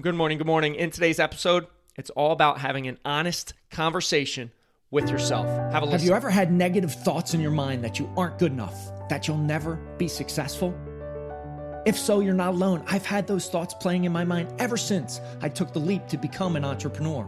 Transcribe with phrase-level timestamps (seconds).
[0.00, 0.38] Good morning.
[0.38, 0.76] Good morning.
[0.76, 4.50] In today's episode, it's all about having an honest conversation
[4.90, 5.46] with yourself.
[5.72, 5.92] Have a listen.
[5.92, 8.76] Have you ever had negative thoughts in your mind that you aren't good enough,
[9.10, 10.74] that you'll never be successful?
[11.84, 12.82] If so, you're not alone.
[12.86, 16.16] I've had those thoughts playing in my mind ever since I took the leap to
[16.16, 17.26] become an entrepreneur.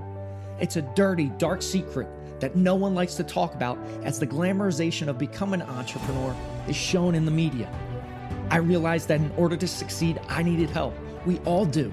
[0.58, 2.08] It's a dirty, dark secret
[2.40, 6.34] that no one likes to talk about as the glamorization of becoming an entrepreneur
[6.68, 7.70] is shown in the media.
[8.50, 10.94] I realized that in order to succeed, I needed help.
[11.26, 11.92] We all do.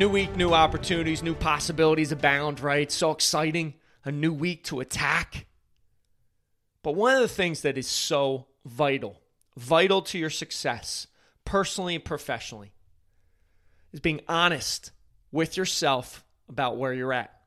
[0.00, 2.90] New week, new opportunities, new possibilities abound, right?
[2.90, 3.74] So exciting.
[4.02, 5.44] A new week to attack.
[6.82, 9.20] But one of the things that is so vital,
[9.58, 11.06] vital to your success,
[11.44, 12.72] personally and professionally,
[13.92, 14.90] is being honest
[15.32, 17.38] with yourself about where you're at.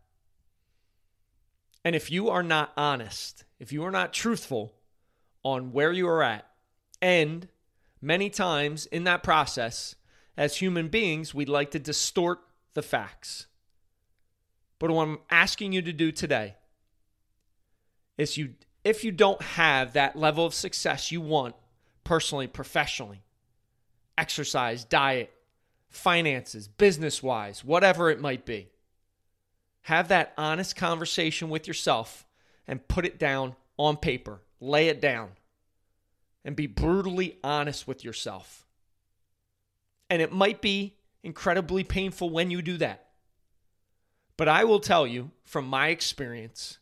[1.84, 4.76] And if you are not honest, if you are not truthful
[5.42, 6.46] on where you are at,
[7.02, 7.48] and
[8.00, 9.96] many times in that process,
[10.38, 12.40] as human beings, we'd like to distort
[12.74, 13.48] the facts.
[14.80, 16.56] But what I'm asking you to do today
[18.18, 21.56] is you if you don't have that level of success you want
[22.04, 23.24] personally, professionally,
[24.18, 25.32] exercise, diet,
[25.90, 28.68] finances, business wise, whatever it might be,
[29.84, 32.26] have that honest conversation with yourself
[32.68, 34.42] and put it down on paper.
[34.60, 35.32] Lay it down
[36.46, 38.63] and be brutally honest with yourself.
[40.10, 43.08] And it might be incredibly painful when you do that.
[44.38, 46.80] But I will tell you from my experience,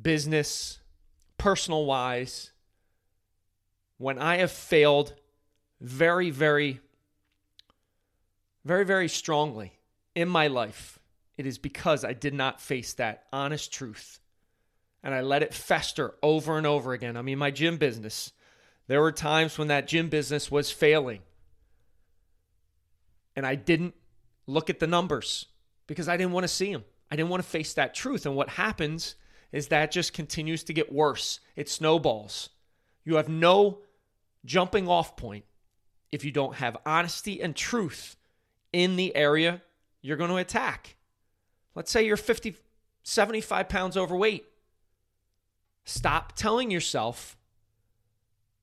[0.00, 0.80] business,
[1.38, 2.52] personal wise,
[3.98, 5.14] when I have failed
[5.80, 6.80] very, very,
[8.64, 9.72] very, very strongly
[10.14, 10.98] in my life,
[11.36, 14.20] it is because I did not face that honest truth
[15.02, 17.16] and I let it fester over and over again.
[17.16, 18.32] I mean, my gym business,
[18.86, 21.20] there were times when that gym business was failing
[23.36, 23.94] and I didn't
[24.46, 25.46] look at the numbers
[25.86, 26.84] because I didn't want to see them.
[27.10, 28.26] I didn't want to face that truth.
[28.26, 29.14] And what happens
[29.52, 31.40] is that just continues to get worse.
[31.56, 32.50] It snowballs.
[33.04, 33.78] You have no
[34.44, 35.44] jumping off point
[36.10, 38.16] if you don't have honesty and truth
[38.72, 39.62] in the area
[40.02, 40.96] you're going to attack.
[41.74, 42.56] Let's say you're 50,
[43.02, 44.44] 75 pounds overweight.
[45.84, 47.36] Stop telling yourself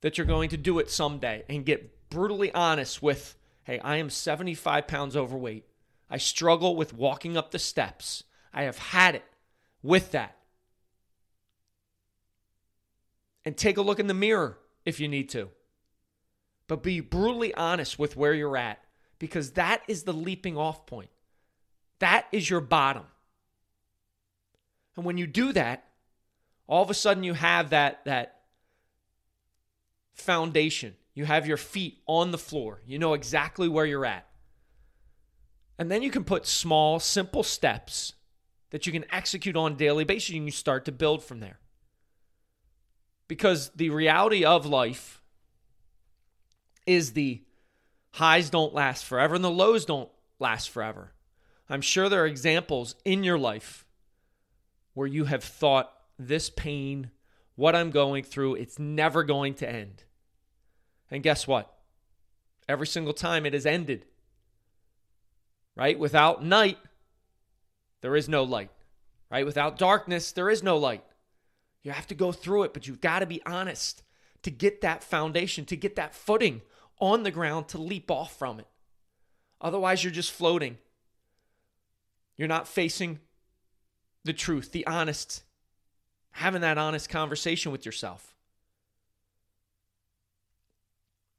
[0.01, 4.09] that you're going to do it someday and get brutally honest with hey, I am
[4.09, 5.65] 75 pounds overweight.
[6.09, 8.23] I struggle with walking up the steps.
[8.53, 9.23] I have had it
[9.81, 10.37] with that.
[13.45, 15.49] And take a look in the mirror if you need to.
[16.67, 18.79] But be brutally honest with where you're at
[19.19, 21.09] because that is the leaping off point.
[21.99, 23.03] That is your bottom.
[24.95, 25.85] And when you do that,
[26.67, 28.41] all of a sudden you have that that
[30.13, 30.95] foundation.
[31.13, 32.81] You have your feet on the floor.
[32.85, 34.27] You know exactly where you're at.
[35.77, 38.13] And then you can put small, simple steps
[38.69, 41.59] that you can execute on daily basis and you start to build from there.
[43.27, 45.21] Because the reality of life
[46.85, 47.43] is the
[48.11, 51.13] highs don't last forever and the lows don't last forever.
[51.69, 53.85] I'm sure there are examples in your life
[54.93, 57.11] where you have thought this pain,
[57.55, 60.03] what I'm going through, it's never going to end.
[61.11, 61.71] And guess what?
[62.67, 64.05] Every single time it has ended.
[65.75, 65.99] Right?
[65.99, 66.77] Without night,
[68.01, 68.71] there is no light.
[69.29, 69.45] Right?
[69.45, 71.03] Without darkness, there is no light.
[71.83, 74.03] You have to go through it, but you've got to be honest
[74.43, 76.61] to get that foundation, to get that footing
[76.99, 78.67] on the ground to leap off from it.
[79.59, 80.77] Otherwise, you're just floating.
[82.37, 83.19] You're not facing
[84.23, 85.43] the truth, the honest,
[86.31, 88.35] having that honest conversation with yourself.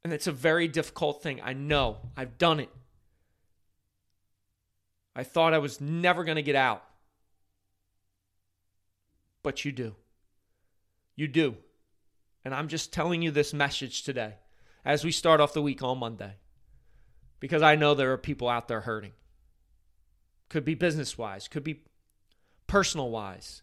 [0.04, 1.40] And it's a very difficult thing.
[1.42, 1.98] I know.
[2.16, 2.70] I've done it.
[5.14, 6.82] I thought I was never going to get out.
[9.42, 9.94] But you do.
[11.14, 11.56] You do.
[12.44, 14.34] And I'm just telling you this message today
[14.84, 16.34] as we start off the week on Monday
[17.38, 19.12] because I know there are people out there hurting.
[20.48, 21.84] Could be business wise, could be
[22.66, 23.62] personal wise,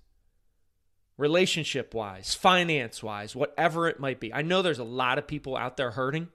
[1.20, 4.34] relationship wise, finance wise, whatever it might be.
[4.34, 6.30] I know there's a lot of people out there hurting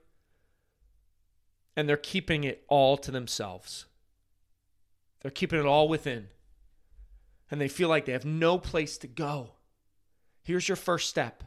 [1.75, 3.85] and they're keeping it all to themselves.
[5.21, 6.27] They're keeping it all within.
[7.51, 9.51] and they feel like they have no place to go.
[10.43, 11.43] Here's your first step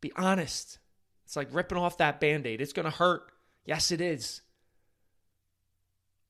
[0.00, 0.78] be honest.
[1.24, 2.60] It's like ripping off that band aid.
[2.60, 3.32] It's going to hurt.
[3.64, 4.42] Yes, it is.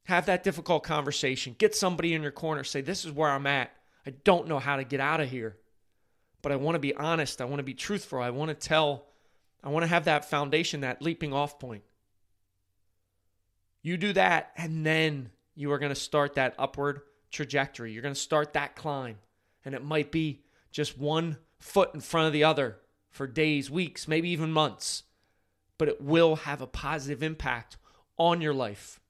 [0.04, 1.54] Have that difficult conversation.
[1.58, 2.64] Get somebody in your corner.
[2.64, 3.70] Say, This is where I'm at.
[4.06, 5.56] I don't know how to get out of here.
[6.46, 7.40] But I want to be honest.
[7.40, 8.20] I want to be truthful.
[8.20, 9.06] I want to tell,
[9.64, 11.82] I want to have that foundation, that leaping off point.
[13.82, 17.00] You do that, and then you are going to start that upward
[17.32, 17.90] trajectory.
[17.90, 19.16] You're going to start that climb.
[19.64, 22.76] And it might be just one foot in front of the other
[23.10, 25.02] for days, weeks, maybe even months.
[25.78, 27.76] But it will have a positive impact
[28.18, 29.00] on your life.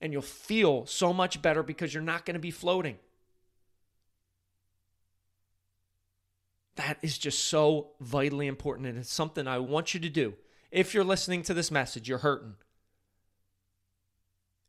[0.00, 2.98] And you'll feel so much better because you're not going to be floating.
[6.76, 8.88] That is just so vitally important.
[8.88, 10.34] And it's something I want you to do.
[10.70, 12.54] If you're listening to this message, you're hurting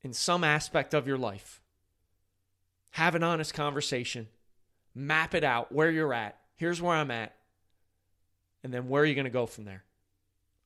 [0.03, 1.61] in some aspect of your life.
[2.91, 4.27] Have an honest conversation,
[4.93, 6.37] map it out where you're at.
[6.55, 7.35] Here's where I'm at.
[8.63, 9.83] And then where are you going to go from there?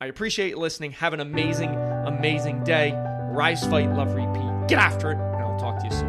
[0.02, 0.92] I appreciate you listening.
[0.92, 2.94] Have an amazing, amazing day.
[3.32, 4.68] Rise, fight, love, repeat.
[4.68, 5.18] Get after it.
[5.18, 6.09] And I'll talk to you soon.